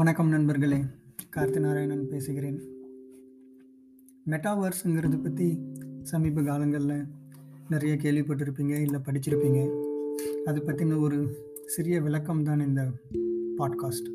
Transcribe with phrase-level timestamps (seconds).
[0.00, 0.84] வணக்கம் நண்பர்களே.
[1.36, 2.60] கார்த்தி நாராயணன் பேசுகிறேன்.
[4.26, 5.58] மெட்டாவர்ஸுங்கிறது பற்றி
[6.02, 7.04] சமீப காலங்களில்
[7.68, 9.70] நிறைய கேள்விப்பட்டிருப்பீங்க இல்லை படிச்சிருப்பீங்க.
[10.44, 11.36] அது பற்றின ஒரு
[11.66, 12.90] சிறிய விளக்கம் தான் இந்த
[13.58, 14.08] பாட்காஸ்ட்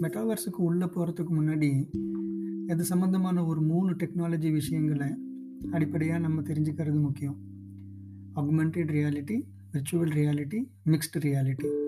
[0.00, 1.90] மெட்டாவர்ஸுக்கு உள்ளே போகிறதுக்கு முன்னாடி
[2.68, 5.08] அது சம்மந்தமான ஒரு மூணு டெக்னாலஜி விஷயங்களை
[5.70, 7.38] அடிப்படையாக நம்ம தெரிஞ்சுக்கிறது முக்கியம்.
[8.34, 9.42] Augmented reality
[9.72, 11.79] virtual reality mixed reality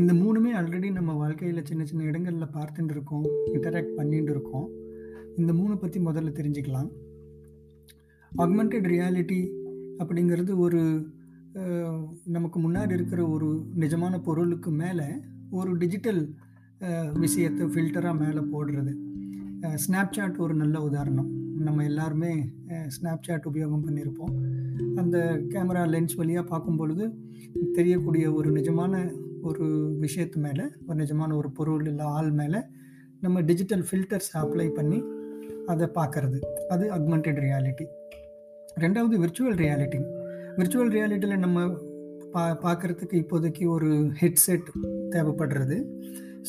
[0.00, 4.66] இந்த மூணுமே ஆல்ரெடி நம்ம வாழ்க்கையில் சின்ன சின்ன இடங்களில் பார்த்துட்டு இருக்கோம் இன்டராக்ட் பண்ணிட்டு இருக்கோம்
[5.36, 6.90] இந்த மூணு பற்றி முதல்ல தெரிஞ்சுக்கலாம்.
[8.32, 9.40] ஆக்மெண்டட் ரியாலிட்டி
[9.98, 10.80] அப்படிங்கிறது ஒரு
[12.36, 13.48] நமக்கு முன்னாடி இருக்கிற ஒரு
[13.82, 15.08] நிஜமான பொருளுக்கு மேலே
[15.50, 16.22] ஒரு டிஜிட்டல்
[17.24, 18.94] விஷயத்தை ஃபில்டராக மேலே போடுறது.
[19.84, 21.30] ஸ்னாப்சாட் ஒரு நல்ல உதாரணம்.
[21.66, 22.32] நம்ம எல்லாருமே
[22.96, 24.34] ஸ்னாப்சாட் உபயோகம் பண்ணியிருப்போம்
[25.00, 25.18] அந்த
[25.52, 27.04] கேமரா லென்ஸ் வழியாக பார்க்கும் பொழுது
[27.72, 28.94] தெரியக்கூடிய ஒரு நிஜமான
[29.46, 29.66] ஒரு
[30.04, 32.60] விஷயத்து மேலே ஒரு நிஜமான ஒரு பொருள் இல்லை ஆள் மேலே
[33.20, 34.98] நம்ம டிஜிட்டல் ஃபில்டர்ஸ் அப்ளை பண்ணி
[35.66, 37.86] அதை பார்க்கறது அது அக்மெண்டட் ரியாலிட்டி
[38.84, 40.00] ரெண்டாவது விர்ச்சுவல் ரியாலிட்டி
[40.58, 41.66] விர்ச்சுவல் ரியாலிட்டியில் நம்ம
[42.34, 43.88] பா பார்க்குறதுக்கு இப்போதைக்கு ஒரு
[44.20, 44.66] ஹெட்செட்
[45.14, 45.76] தேவைப்படுறது.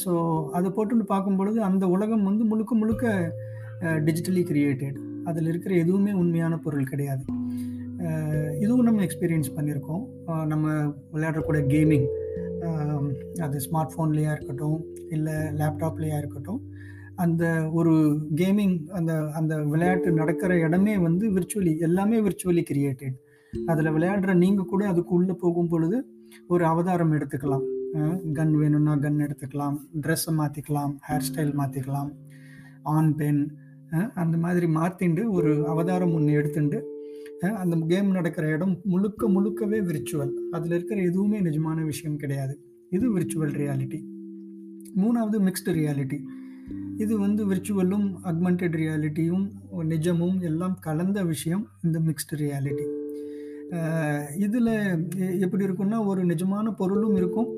[0.01, 0.11] ஸோ
[0.57, 3.05] அதை போட்டுன்னு பார்க்கும் பொழுது அந்த உலகம் வந்து முழுக்க முழுக்க
[4.07, 4.97] டிஜிட்டலி கிரியேட்டட்
[5.29, 7.23] அதில் இருக்கிற எதுவுமே உண்மையான பொருள் கிடையாது.
[8.63, 10.03] இதுவும் நம்ம எக்ஸ்பீரியன்ஸ் பண்ணியிருக்கோம்
[10.51, 10.65] நம்ம
[11.13, 12.07] விளையாடக்கூடிய கேமிங்
[13.39, 16.61] அது ஸ்மார்ட் ஃபோன்லேயா இருக்கட்டும் இல்லை லேப்டாப்லேயா இருக்கட்டும்
[17.15, 17.93] அந்த ஒரு
[18.35, 23.15] கேமிங் அந்த அந்த விளையாட்டு நடக்கிற இடமே வந்து விர்ச்சுவலி எல்லாமே விர்ச்சுவலி கிரியேட்டட்
[23.67, 25.97] அதில் விளையாடுற நீங்கள் கூட அதுக்கு உள்ளே போகும் பொழுது
[26.47, 27.65] ஒரு அவதாரம் எடுத்துக்கலாம்.
[28.33, 32.09] கன் வேணும்னா கன் எடுத்துக்கலாம் ட்ரெஸ்ஸை மாற்றிக்கலாம் ஹேர் ஸ்டைல் மாற்றிக்கலாம்
[32.83, 33.41] ஆன் பென்
[34.13, 36.79] அந்த மாதிரி மாற்றிண்டு ஒரு அவதாரம் ஒன்று எடுத்துண்டு
[37.61, 42.55] அந்த கேம் நடக்கிற இடம் முழுக்க முழுக்கவே விர்ச்சுவல் அதில் இருக்கிற எதுவுமே நிஜமான விஷயம் கிடையாது.
[42.95, 43.99] இது விர்ச்சுவல் ரியாலிட்டி
[45.01, 46.19] மூணாவது மிக்ஸ்டு ரியாலிட்டி
[47.03, 49.43] இது வந்து விர்ச்சுவலும் அக்மெண்டட் ரியாலிட்டியும்
[49.91, 52.87] நிஜமும் எல்லாம் கலந்த விஷயம் இந்த மிக்ஸ்டு ரியாலிட்டி
[54.45, 54.73] இதில்
[55.45, 57.49] எப்படி இருக்குன்னா ஒரு நிஜமான பொருளும் இருக்கும்.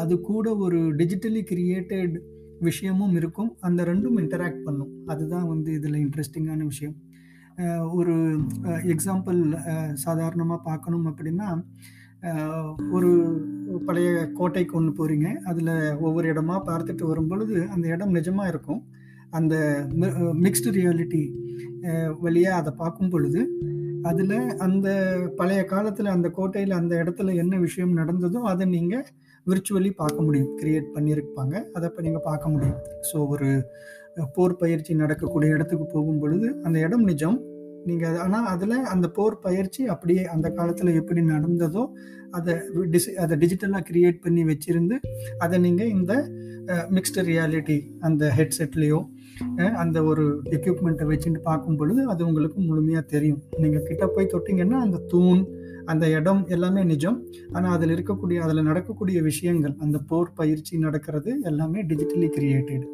[0.00, 2.14] அது கூட ஒரு டிஜிட்டலி கிரியேட்டட்
[2.60, 3.50] விஷயமும் இருக்கும்.
[3.60, 4.92] அந்த ரெண்டும் இன்டராக்ட் பண்ணும்.
[5.12, 6.96] அதுதான் வந்து இதில் இன்ட்ரெஸ்டிங்கான விஷயம்.
[7.98, 8.14] ஒரு
[8.94, 9.40] எக்ஸாம்பிள்
[10.04, 11.48] சாதாரணமாக பார்க்கணும் அப்படின்னா
[12.96, 13.10] ஒரு
[13.88, 15.74] பழைய கோட்டைக்கு ஒன்று போகிறீங்க அதில்
[16.06, 18.80] ஒவ்வொரு இடமா பார்த்துட்டு வரும்பொழுது அந்த இடம் நிஜமாக இருக்கும்.
[19.38, 19.54] அந்த
[20.44, 21.22] மிக்ஸ்டு ரியாலிட்டி
[22.24, 23.42] வழியாக அதை பார்க்கும் பொழுது
[24.10, 24.88] அதில் அந்த
[25.38, 29.06] பழைய காலத்தில் அந்த கோட்டையில் அந்த இடத்துல என்ன விஷயம் நடந்ததோ அதை நீங்கள்
[29.50, 30.52] விர்ச்சுவலி பார்க்க முடியும்.
[30.60, 31.54] கிரியேட் பண்ணியிருப்பாங்க.
[31.76, 32.78] அதை இப்போ நீங்கள் பார்க்க முடியும்.
[33.10, 33.48] ஸோ ஒரு
[34.36, 37.38] போர் பயிற்சி நடக்கக்கூடிய இடத்துக்கு போகும் பொழுது அந்த இடம் நிஜம்.
[37.88, 41.84] நீங்கள் ஆனால் அதில் அந்த போர் பயிற்சி அப்படியே அந்த காலத்தில் எப்படி நடந்ததோ
[42.30, 42.54] அதை
[42.92, 44.96] டிஸ் அதை டிஜிட்டலாக க்ரியேட் பண்ணி வச்சுருந்து
[45.38, 46.12] அதை நீங்கள் இந்த
[46.96, 49.00] மிக்ஸ்டு ரியாலிட்டி அந்த ஹெட்செட்லேயோ
[49.82, 50.24] அந்த ஒரு
[50.56, 53.40] எக்யூப்மெண்ட்டை வச்சுட்டு பார்க்கும் பொழுது அது உங்களுக்கு முழுமையாக தெரியும்.
[53.58, 55.40] நீங்கள் கிட்ட போய் தொட்டிங்கன்னா அந்த தூண்
[55.84, 57.18] அந்த இடம் எல்லாமே நிஜம்.
[57.52, 62.84] ஆனால் அதில் இருக்கக்கூடிய அதில் நடக்கக்கூடிய விஷயங்கள் அந்த போர் பயிற்சி நடக்கிறது எல்லாமே டிஜிட்டலி கிரியேட்டட்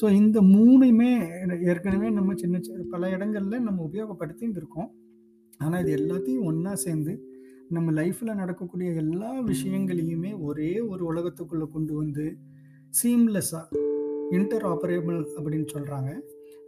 [0.00, 1.10] ஸோ இந்த மூணுமே
[1.62, 4.90] ஏற்கனவே நம்ம சின்ன சின்ன பல இடங்களில் நம்ம உபயோகப்படுத்திட்டு இருக்கோம்.
[5.58, 7.12] ஆனால் இது எல்லாத்தையும் ஒன்றா சேர்ந்து
[7.68, 12.24] நம்ம லைஃப்பில் நடக்கக்கூடிய எல்லா விஷயங்களையுமே ஒரே ஒரு உலகத்துக்குள்ளே கொண்டு வந்து
[12.94, 13.80] சீம்லெஸ்ஸாக
[14.30, 16.10] இன்டர் ஆப்பரேபிள் அப்படின்னு சொல்கிறாங்க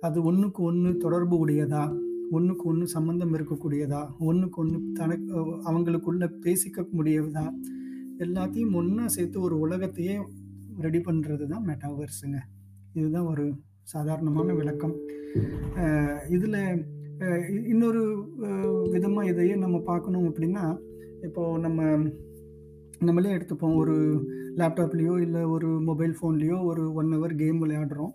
[0.00, 1.84] அது ஒன்றுக்கு ஒன்று தொடர்பு உடையதா?
[2.30, 4.00] ஒன்றுக்கு ஒன்று சம்மந்தம் இருக்கக்கூடியதா?
[4.18, 5.32] ஒன்றுக்கு ஒன்று தனக்கு
[5.64, 7.44] அவங்களுக்குள்ள பேசிக்க முடியதா
[8.18, 10.14] எல்லாத்தையும் ஒன்றா சேர்த்து ஒரு உலகத்தையே
[10.80, 12.38] ரெடி பண்ணுறது தான் மெட்டாவர்ஸுங்க
[12.98, 13.44] இதுதான் ஒரு
[13.94, 14.94] சாதாரணமான விளக்கம்.
[16.36, 16.60] இதில்
[17.72, 18.02] இன்னொரு
[18.92, 20.64] விதமாக இதையே நம்ம பார்க்கணும் அப்படின்னா
[21.26, 21.82] இப்போது நம்ம
[23.06, 23.76] நம்மளே எடுத்துப்போம்.
[23.82, 23.94] ஒரு
[24.60, 28.12] லேப்டாப்லேயோ இல்லை ஒரு மொபைல் ஃபோன்லேயோ ஒரு ஒன் ஹவர் கேம் விளையாடுறோம்.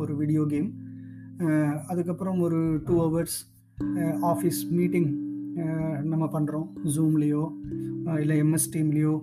[0.00, 0.70] ஒரு வீடியோ கேம்
[1.90, 3.38] அதுக்கப்புறம் ஒரு டூ ஹவர்ஸ்
[4.30, 5.10] ஆஃபீஸ் மீட்டிங்
[6.12, 7.44] நம்ம பண்ணுறோம் ஜூம்லேயோ
[8.20, 9.14] இல்லை எம்எஸ் டீம்லேயோ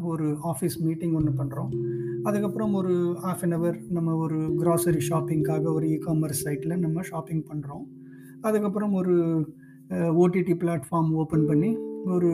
[0.00, 1.70] ஒரு ஆஃபீஸ் மீட்டிங் ஒன்று பண்ணுறோம்
[2.22, 7.44] அதுக்கப்புறம் ஒரு ஆஃப் அன் ஹவர் நம்ம ஒரு க்ராசரி ஷாப்பிங்க்காக ஒரு இ காமர்ஸ் சைட்டில் நம்ம ஷாப்பிங்
[7.50, 7.84] பண்ணுறோம்
[8.40, 9.14] அதுக்கப்புறம் ஒரு
[10.16, 11.70] ஓடிடி பிளாட்ஃபார்ம் ஓப்பன் பண்ணி
[12.06, 12.30] ஒரு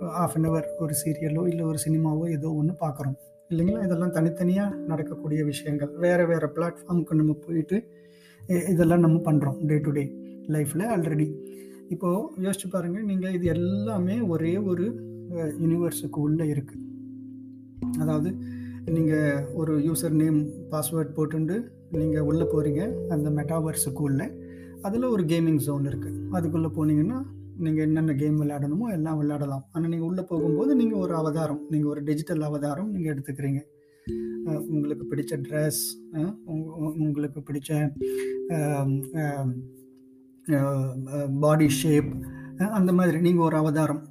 [0.00, 3.16] ஆஃப் அன் ஹவர் ஒரு சீரியலோ இல்லை ஒரு சினிமாவோ ஏதோ ஒன்று பார்க்குறோம்
[3.50, 3.84] இல்லைங்களா?
[3.84, 5.90] இதெல்லாம் தனித்தனியாக நடக்கக்கூடிய விஷயங்கள்.
[5.96, 7.78] வேறு வேறு பிளாட்ஃபார்முக்கு நம்ம போயிட்டு
[8.70, 10.04] இதெல்லாம் நம்ம பண்ணுறோம் டே டு டே
[10.48, 11.26] லைஃப்பில் ஆல்ரெடி
[11.90, 14.86] இப்போது யோசிச்சு பாருங்கள் நீங்கள் இது எல்லாமே ஒரே ஒரு
[15.62, 16.80] யூனிவர்ஸுக்கு உள்ளே இருக்குது
[18.02, 18.30] அதாவது
[18.96, 20.38] நீங்கள் ஒரு யூசர் நேம்
[20.72, 21.56] பாஸ்வேர்ட் போட்டுண்டு
[22.00, 22.82] நீங்கள் உள்ளே போகிறீங்க
[23.14, 24.26] அந்த மெட்டாவர்ஸுக்கு உள்ளே.
[24.86, 27.18] அதில் ஒரு கேமிங் ஜோன் இருக்குது அதுக்குள்ளே போனீங்கன்னா
[27.64, 29.64] நீங்கள் என்னென்ன கேம் விளையாடணுமோ எல்லாம் விளையாடலாம்.
[29.74, 33.60] ஆனால் நீங்கள் உள்ளே போகும்போது நீங்கள் ஒரு அவதாரம் நீங்கள் ஒரு டிஜிட்டல் அவதாரம் நீங்கள் எடுத்துக்கிறீங்க.
[34.74, 35.82] உங்களுக்கு பிடிச்ச ட்ரெஸ்
[37.04, 37.70] உங்களுக்கு பிடிச்ச
[41.44, 42.10] பாடி ஷேப்
[42.78, 44.02] அந்த மாதிரி நீங்கள் ஒரு அவதாரம்.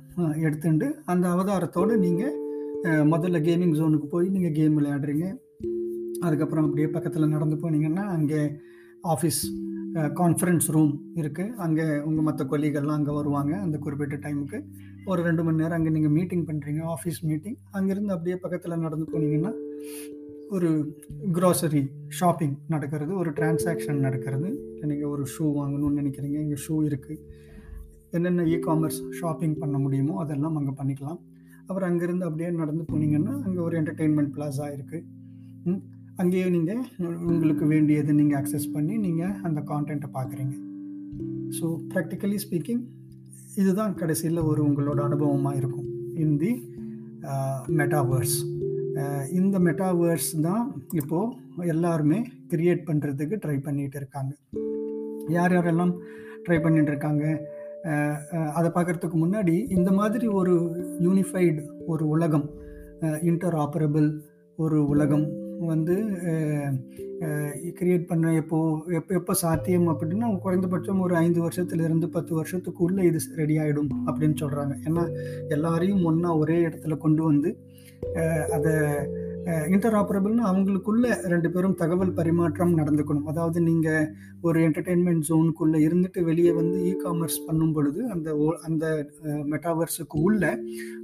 [0.46, 2.38] எடுத்துட்டு அந்த அவதாரத்தோடு நீங்கள்
[3.14, 5.26] முதல்ல கேமிங் ஜோனுக்கு போய் நீங்கள் கேம் விளையாடுறீங்க.
[6.26, 8.42] அதுக்கப்புறம் அப்படியே பக்கத்தில் நடந்து போனீங்கன்னா அங்கே
[9.14, 9.42] ஆஃபீஸ்
[10.20, 10.92] கான்ஃபரன்ஸ் ரூம்
[11.22, 14.60] இருக்குது அங்கே உங்கள் மற்ற கொல்லிகள்லாம் அங்கே வருவாங்க அந்த குறிப்பிட்ட டைமுக்கு
[15.06, 19.52] ஒரு ரெண்டு மணி நேரம் அங்கே நீங்கள் மீட்டிங் பண்ணுறீங்க ஆஃபீஸ் மீட்டிங் அங்கேருந்து அப்படியே பக்கத்தில் நடந்து போனீங்கன்னா
[20.50, 20.70] ஒரு
[21.34, 21.82] க்ராசரி
[22.20, 24.50] ஷாப்பிங் நடக்கிறது ஒரு டிரான்சாக்ஷன் நடக்கிறது.
[24.92, 27.20] நீங்கள் ஒரு ஷூ வாங்கணும்னு நினைக்கிறீங்க இங்கே ஷூ இருக்குது
[28.18, 31.20] என்னென்ன இ காமர்ஸ் ஷாப்பிங் பண்ண முடியுமோ அதெல்லாம் அங்கே பண்ணிக்கலாம்.
[31.68, 35.78] அப்புறம் அங்கேருந்து அப்படியே நடந்து போனீங்கன்னா அங்கே ஒரு என்டர்டெயின்மெண்ட் பிளாஸா இருக்குது
[36.22, 36.82] அங்கேயே நீங்கள்
[37.30, 40.56] உங்களுக்கு வேண்டியதை நீங்கள் அக்சஸ் பண்ணி நீங்கள் அந்த கான்டென்ட்டை பார்க்குறீங்க
[41.58, 42.82] ஸோ ப்ராக்டிக்கலி ஸ்பீக்கிங்
[43.62, 45.88] இதுதான் கடைசியில் ஒரு உங்களோட அனுபவமாக இருக்கும்.
[46.24, 46.52] இன் தி
[47.80, 48.38] மெட்டாவேர்ஸ்
[49.40, 50.64] இந்த மெட்டாவேர்ஸ் தான்
[51.00, 52.20] இப்போது எல்லாருமே
[52.52, 54.32] கிரியேட் பண்ணுறதுக்கு ட்ரை பண்ணிகிட்டு இருக்காங்க.
[55.36, 55.94] யார் யாரெல்லாம்
[56.46, 57.26] ட்ரை பண்ணிட்டு இருக்காங்க?
[58.54, 60.54] அதை பார்க்குறதுக்கு முன்னாடி இந்த மாதிரி ஒரு
[61.00, 62.48] யூனிஃபைடு ஒரு உலகம்
[63.22, 64.10] இன்டர் ஆப்பரபிள்
[64.58, 65.26] ஒரு உலகம்
[65.66, 65.96] வந்து
[67.74, 68.58] கிரியேட் பண்ண எப்போ
[68.92, 74.76] எப்போ எப்போ சாத்தியம் அப்படின்னா குறைந்தபட்சம் ஒரு ஐந்து வருஷத்துலேருந்து பத்து வருஷத்துக்குள்ளே இது ரெடி ஆகிடும் அப்படின்னு சொல்கிறாங்க
[74.86, 75.04] ஏன்னா
[75.50, 77.52] எல்லாரையும் ஒன்றா ஒரே இடத்துல கொண்டு வந்து
[78.52, 78.74] அதை
[79.74, 83.28] இன்டர் ஆப்பரபிள்னு அவங்களுக்குள்ள ரெண்டு பேரும் தகவல் பரிமாற்றம் நடந்துக்கணும்.
[83.32, 84.10] அதாவது நீங்கள்
[84.48, 88.30] ஒரு என்டர்டெயின்மெண்ட் ஜோனுக்குள்ளே இருந்துட்டு வெளியே வந்து இ காமர்ஸ் பண்ணும் பொழுது அந்த
[88.68, 88.86] அந்த
[89.52, 90.52] மெட்டாவர்ஸுக்கு உள்ள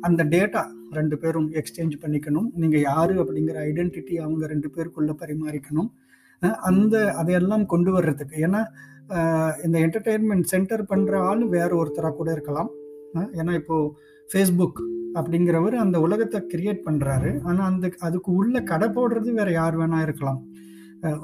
[0.10, 0.63] அந்த டேட்டா
[0.98, 2.50] ரெண்டு பேரும் எக்ஸ்சேஞ்ச் பண்ணிக்கணும்.
[2.63, 5.90] நீங்கள் யார் அப்படிங்கிற ஐடென்டிட்டி அவங்க ரெண்டு பேருக்குள்ளே பரிமாறிக்கணும்.
[6.72, 8.36] அந்த அதையெல்லாம் கொண்டு வர்றதுக்கு.
[8.48, 8.62] ஏன்னா
[9.66, 12.72] இந்த என்டர்டெயின்மெண்ட் சென்டர் பண்ணுற ஆள் வேற ஒருத்தராக கூட இருக்கலாம்.
[13.40, 13.92] ஏன்னா இப்போது
[14.30, 14.80] ஃபேஸ்புக்
[15.19, 20.39] அப்படிங்கிறவர் அந்த உலகத்தை கிரியேட் பண்ணுறாரு ஆனால் அந்த அதுக்கு உள்ள கடை போடுறது வேற யார் வேணா இருக்கலாம்.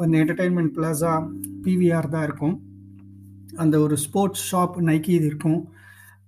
[0.04, 1.14] அந்த என்டர்டெயின்மெண்ட் பிளாஸா
[1.66, 2.56] பிவிஆர் தான் இருக்கும்.
[3.64, 5.62] அந்த ஒரு ஸ்போர்ட்ஸ் ஷாப் நைக்கி இது இருக்கும்.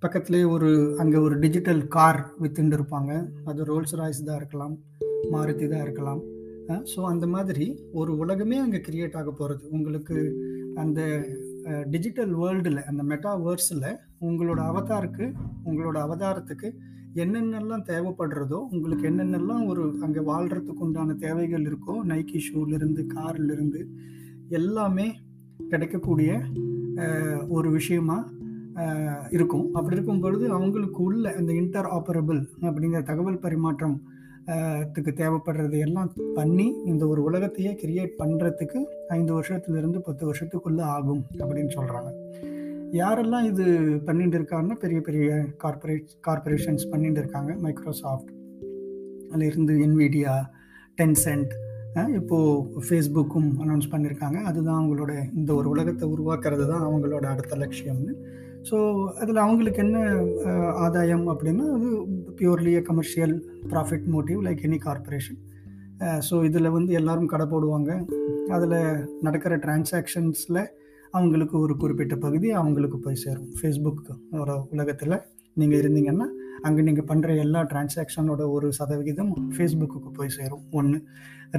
[0.04, 0.70] பக்கத்துலேயே ஒரு
[1.02, 3.12] அங்கே ஒரு டிஜிட்டல் கார் வித்துண்டு இருப்பாங்க.
[3.52, 4.74] அது ரோல்ஸ் ராய்ஸ் தான் இருக்கலாம்.
[5.34, 6.22] மாருதி தான் இருக்கலாம்.
[6.92, 7.66] ஸோ அந்த மாதிரி
[8.00, 10.16] ஒரு உலகமே அங்கே கிரியேட் ஆக போகிறது உங்களுக்கு
[10.84, 11.02] அந்த
[11.94, 13.86] டிஜிட்டல் வேர்ல்டில் அந்த மெட்டா வேர்ஸில்
[14.28, 15.26] உங்களோட அவதாருக்கு
[15.70, 16.70] உங்களோட அவதாரத்துக்கு
[17.16, 23.86] என்னென்னலாம் தேவைப்படுறதோ உங்களுக்கு என்னென்னலாம் ஒரு அங்கே வாழ்கிறதுக்கு உண்டான தேவைகள் இருக்கோ நைக்கி ஷூலேருந்து கார்லேருந்து
[24.50, 25.16] எல்லாமே
[25.70, 26.42] கிடைக்கக்கூடிய
[27.48, 28.30] ஒரு விஷயமா
[29.30, 29.74] இருக்கும்.
[29.74, 34.02] அப்படி இருக்கும் பொழுது அவங்களுக்கு உள்ள அந்த இன்டர் ஆப்பரபிள் அப்படிங்கிற தகவல் பரிமாற்றம்
[34.50, 41.72] த்துக்கு தேவைப்படுறது எல்லாம் பண்ணி இந்த ஒரு உலகத்தையே கிரியேட் பண்ணுறதுக்கு ஐந்து வருஷத்துலேருந்து பத்து வருஷத்துக்குள்ளே ஆகும் அப்படின்னு
[41.76, 42.10] சொல்கிறாங்க
[42.92, 43.66] யாரெல்லாம் இது
[44.06, 48.32] பண்ணிட்டு இருக்காங்கன்னா பெரிய பெரிய கார்பரேட் கார்பரேஷன்ஸ் பண்ணிட்டு இருக்காங்க மைக்ரோசாஃப்ட்
[49.32, 50.34] அதிலிருந்து என்விடியா
[50.98, 51.54] டென்சென்ட்
[52.16, 58.14] இப்போது ஃபேஸ்புக்கும் அனௌன்ஸ் பண்ணியிருக்காங்க அதுதான் அவங்களோட இந்த ஒரு உலகத்தை உருவாக்குறது தான் அவங்களோட அடுத்த லட்சியம்னு.
[58.72, 58.78] ஸோ
[59.20, 59.98] அதில் அவங்களுக்கு என்ன
[60.74, 61.90] ஆதாயம் அப்படின்னா அது
[62.40, 65.38] purely commercial profit motive like any corporation
[66.30, 68.06] so இதில் வந்து எல்லோரும் கடை போடுவாங்க.
[68.50, 70.68] அதில் நடக்கிற டிரான்சாக்ஷன்ஸில்
[71.18, 73.50] அவங்களுக்கு ஒரு குறிப்பிட்ட பகுதி அவங்களுக்கு போய் சேரும்.
[73.60, 74.10] ஃபேஸ்புக்
[74.42, 75.16] ஒரு உலகத்தில்
[75.58, 76.28] நீங்கள் இருந்தீங்கன்னா
[76.68, 80.64] அங்கே நீங்கள் பண்ணுற எல்லா டிரான்சாக்ஷனோட ஒரு சதவிகிதம் ஃபேஸ்புக்கு போய் சேரும்.
[80.80, 80.98] ஒன்று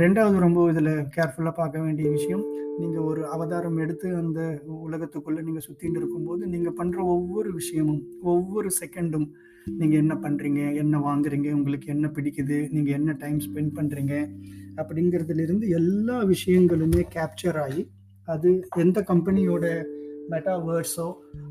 [0.02, 2.44] ரெண்டாவது ரொம்ப இதில் கேர்ஃபுல்லாக பார்க்க வேண்டிய விஷயம்
[2.80, 4.40] நீங்கள் ஒரு அவதாரம் எடுத்து அந்த
[4.86, 9.28] உலகத்துக்குள்ளே நீங்கள் சுற்றிட்டு இருக்கும்போது நீங்கள் பண்ணுற ஒவ்வொரு விஷயமும் ஒவ்வொரு செகண்டும்
[9.66, 14.14] நீங்கள் என்ன பண்ணுறீங்க என்ன வாங்குறீங்க உங்களுக்கு என்ன பிடிக்குது நீங்கள் என்ன டைம் ஸ்பெண்ட் பண்ணுறீங்க
[14.76, 17.82] அப்படிங்கிறதுலேருந்து எல்லா விஷயங்களுமே கேப்சர் ஆகி
[18.34, 18.50] அது
[18.84, 19.64] எந்த கம்பெனியோட
[20.32, 21.06] மெட்டாவேர்ட்ஸோ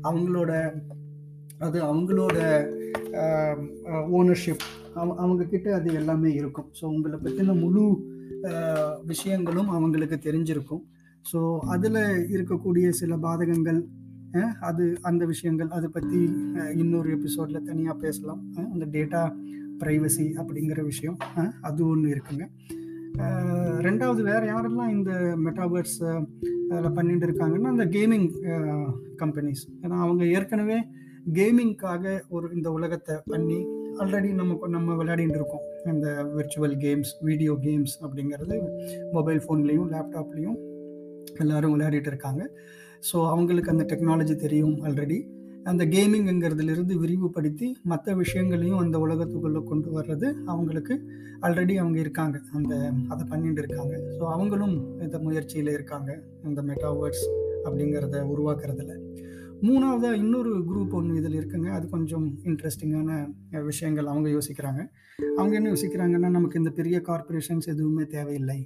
[0.08, 0.52] அவங்களோட
[1.66, 2.36] அது அவங்களோட
[4.18, 4.66] ஓனர்ஷிப்
[5.22, 6.68] அவங்க கிட்ட அது எல்லாமே இருக்கும்.
[6.78, 7.84] ஸோ உங்களை பற்றின முழு
[9.12, 10.82] விஷயங்களும் அவங்களுக்கு தெரிஞ்சிருக்கும்.
[11.30, 11.38] ஸோ
[11.74, 12.02] அதில்
[12.34, 13.80] இருக்கக்கூடிய சில பாதகங்கள்
[14.68, 16.20] அது அந்த விஷயங்கள் அதை பற்றி
[16.82, 18.40] இன்னொரு எபிசோடில் தனியாக பேசலாம்.
[18.72, 19.22] அந்த டேட்டா
[19.80, 21.16] ப்ரைவசி அப்படிங்கிற விஷயம்
[21.68, 22.44] அது ஒன்று இருக்குங்க.
[23.86, 25.12] ரெண்டாவது வேறு யாரெல்லாம் இந்த
[25.46, 25.98] மெட்டாவேர்ஸ்
[26.70, 28.28] அதில் பண்ணிட்டு இருக்காங்கன்னா அந்த கேமிங்
[29.22, 30.78] கம்பெனிஸ் ஏன்னா அவங்க ஏற்கனவே
[31.38, 33.58] கேமிங்க்காக ஒரு இந்த உலகத்தை பண்ணி
[34.02, 35.64] ஆல்ரெடி நம்ம நம்ம விளையாடிட்டு இருக்கோம்.
[35.92, 38.56] இந்த விர்ச்சுவல் கேம்ஸ் வீடியோ கேம்ஸ் அப்படிங்கிறது
[39.12, 40.58] மொபைல் ஃபோன்லேயும் லேப்டாப்லேயும்
[41.42, 42.42] எல்லோரும் விளையாடிட்டு இருக்காங்க.
[43.08, 45.18] ஸோ அவங்களுக்கு அந்த டெக்னாலஜி தெரியும் ஆல்ரெடி
[45.70, 50.94] அந்த கேமிங்கிறதுலேருந்து விரிவுபடுத்தி மற்ற விஷயங்களையும் அந்த உலகத்துக்குள்ளே கொண்டு வர்றது அவங்களுக்கு
[51.46, 52.36] ஆல்ரெடி அவங்க இருக்காங்க.
[52.58, 52.74] அந்த
[53.12, 53.94] அதை பண்ணிட்டு இருக்காங்க.
[54.18, 56.10] ஸோ அவங்களும் இந்த முயற்சியில் இருக்காங்க.
[56.48, 57.24] இந்த மெட்டாவர்ஸ்
[57.66, 58.94] அப்படிங்கிறத உருவாக்குறதுல.
[59.66, 61.68] மூணாவதாக இன்னொரு குரூப் ஒன்று இதில் இருக்குங்க.
[61.76, 63.10] அது கொஞ்சம் இன்ட்ரெஸ்டிங்கான
[63.70, 64.82] விஷயங்கள் அவங்க யோசிக்கிறாங்க.
[65.36, 68.58] அவங்க என்ன யோசிக்கிறாங்கன்னா நமக்கு இந்த பெரிய கார்பரேஷன்ஸ் எதுவுமே தேவையில்லை.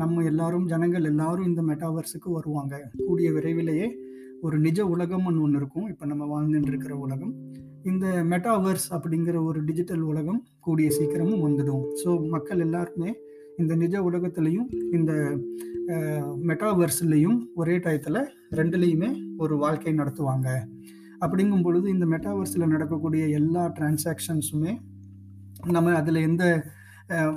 [0.00, 2.74] நம்ம எல்லாரும் ஜனங்கள் எல்லாரும் இந்த மெட்டாவர்ஸுக்கு வருவாங்க.
[3.06, 3.86] கூடிய விரைவிலேயே
[4.46, 5.88] ஒரு நிஜ உலகம்னு ஒன்று இருக்கும்.
[5.92, 7.34] இப்போ நம்ம வாழ்ந்துட்டு இருக்கிற உலகம்.
[7.90, 11.84] இந்த மெட்டாவர்ஸ் அப்படிங்கிற ஒரு டிஜிட்டல் உலகம் கூடிய சீக்கிரமும் வந்துடும்.
[12.00, 13.10] ஸோ மக்கள் எல்லாருமே
[13.60, 14.68] இந்த நிஜ உலகத்துலேயும்
[14.98, 15.12] இந்த
[16.50, 18.20] மெட்டாவர்ஸ்லேயும் ஒரே டயத்தில்
[18.58, 19.10] ரெண்டுலேயுமே
[19.44, 20.48] ஒரு வாழ்க்கை நடத்துவாங்க.
[21.24, 24.72] அப்படிங்கும் பொழுது இந்த மெட்டாவர்ஸில் நடக்கக்கூடிய எல்லா டிரான்சாக்ஷன்ஸுமே
[25.74, 26.44] நம்ம அதில் எந்த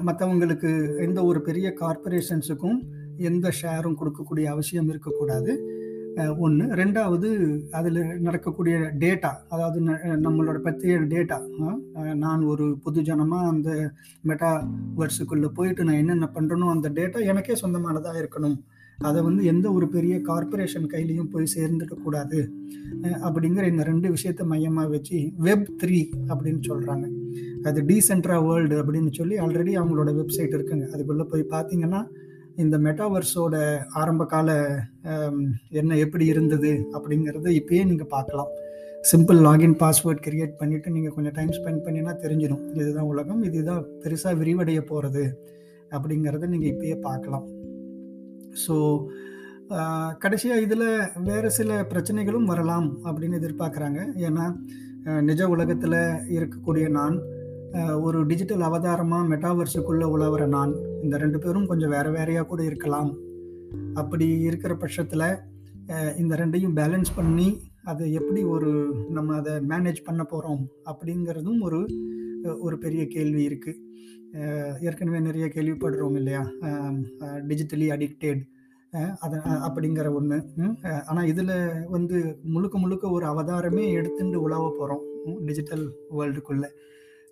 [0.08, 0.70] மற்றவங்களுக்கு
[1.06, 2.78] எந்த ஒரு பெரிய கார்பரேஷன்ஸுக்கும்
[3.30, 5.54] எந்த ஷேரும் கொடுக்கக்கூடிய அவசியம் இருக்கக்கூடாது.
[6.38, 7.30] ஒன்று ரெண்டாவது
[7.72, 9.80] அதில் நடக்கக்கூடிய டேட்டா அதாவது
[10.26, 11.38] நம்மளோட பற்றிய டேட்டா
[12.24, 13.70] நான் ஒரு பொது ஜனமாக அந்த
[14.22, 14.52] மெட்டா
[14.98, 18.58] வர்ஸுக்குள்ளே போயிட்டு நான் என்னென்ன பண்ணுறனோ அந்த டேட்டா எனக்கே சொந்தமானதாக இருக்கணும்.
[19.00, 22.40] அதை வந்து எந்த ஒரு பெரிய கார்பரேஷன் கையிலையும் போய் சேர்ந்துடக்கூடாது
[23.28, 26.00] அப்படிங்கிற இந்த ரெண்டு விஷயத்த மையமாக வச்சு வெப் த்ரீ
[26.32, 27.06] அப்படின்னு சொல்கிறாங்க
[27.70, 30.86] அது டீசென்ட்ரா வேர்ல்டு அப்படின்னு சொல்லி ஆல்ரெடி அவங்களோட வெப்சைட் இருக்குங்க.
[30.94, 32.02] அதுக்குள்ளே போய் பார்த்தீங்கன்னா
[32.64, 33.56] இந்த மெட்டாவர்ஸோட
[34.02, 34.50] ஆரம்ப கால
[35.80, 38.52] என்ன எப்படி இருந்தது அப்படிங்கிறத இப்பயே நீங்கள் பார்க்கலாம்.
[39.12, 42.64] சிம்பிள் லாகின் பாஸ்வேர்ட் கிரியேட் பண்ணிவிட்டு நீங்கள் கொஞ்சம் டைம் ஸ்பெண்ட் பண்ணினா தெரிஞ்சிடும்.
[42.80, 45.26] இதுதான் உலகம் இதுதான் பெருசாக விரிவடைய போகிறது
[45.96, 47.46] அப்படிங்கிறத நீங்கள் இப்பயே பார்க்கலாம்.
[48.64, 48.76] ஸோ
[50.24, 50.88] கடைசியாக இதில்
[51.30, 54.02] வேறு சில பிரச்சனைகளும் வரலாம் அப்படின்னு எதிர்பார்க்குறாங்க.
[54.28, 54.46] ஏன்னா
[55.30, 56.00] நிஜ உலகத்தில்
[56.36, 57.16] இருக்கக்கூடிய நான்
[58.02, 60.74] ஒரு டிஜிட்டல் அவதாரமாக மெட்டாவர்ஸுக்குள்ளே உழவுற நான்.
[61.04, 63.12] இந்த ரெண்டு பேரும் கொஞ்சம் வேறு வேறையாக கூட இருக்கலாம்.
[63.94, 65.28] அப்படி இருக்கிற பட்சத்தில்
[66.18, 67.48] இந்த ரெண்டையும் பேலன்ஸ் பண்ணி
[67.84, 68.70] அதை எப்படி ஒரு
[69.10, 71.80] நம்ம அதை மேனேஜ் பண்ண போகிறோம் அப்படிங்கிறதும் ஒரு
[72.60, 73.82] ஒரு பெரிய கேள்வி இருக்குது
[74.80, 76.42] ஏற்கனவே நிறைய கேள்விப்படுறோம் இல்லையா?
[77.48, 78.42] டிஜிட்டலி அடிக்டட்
[79.20, 80.38] அது அப்படிங்கிற ஒன்று
[81.06, 81.54] ஆனால் இதில்
[81.90, 85.04] வந்து முழுக்க முழுக்க ஒரு அவதாரமே எடுத்துட்டு உழவ போகிறோம்
[85.46, 85.86] டிஜிட்டல்
[86.18, 86.70] வேர்ல்டுக்குள்ளே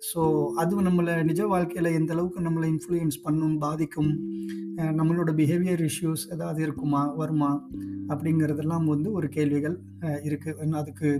[0.00, 4.12] ஸோ அது நம்மளை நிஜ வாழ்க்கையில் எந்த அளவுக்கு நம்மளை இன்ஃப்ளூயன்ஸ் பண்ணும் பாதிக்கும்
[4.98, 7.50] நம்மளோட பிஹேவியர் இஷ்யூஸ் ஏதாவது இருக்குமா வருமா
[8.08, 9.76] அப்படிங்கிறதெல்லாம் வந்து ஒரு கேள்விகள்
[10.28, 11.10] இருக்குது அதுக்கு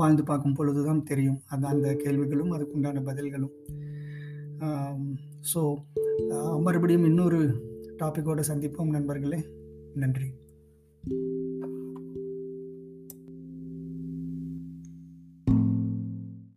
[0.00, 1.40] வாழ்ந்து பார்க்கும் பொழுது தான் தெரியும்.
[1.46, 3.54] அது அந்த கேள்விகளும் அதுக்குண்டான பதில்களும்.
[5.52, 5.62] ஸோ
[6.58, 7.40] மறுபடியும் இன்னொரு
[8.02, 9.40] டாப்பிக்கோடு சந்திப்போம் நண்பர்களே.
[9.94, 10.30] நன்றி.